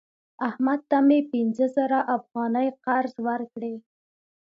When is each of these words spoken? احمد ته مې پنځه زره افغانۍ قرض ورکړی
احمد 0.47 0.79
ته 0.89 0.97
مې 1.07 1.19
پنځه 1.31 1.65
زره 1.75 1.99
افغانۍ 2.17 2.67
قرض 2.85 3.15
ورکړی 3.27 3.75